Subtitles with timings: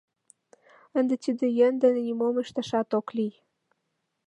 [0.97, 3.33] Ынде тиде йӧн дене нимом ышташат ок лий...